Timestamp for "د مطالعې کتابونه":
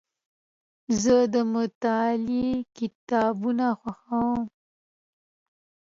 1.33-3.65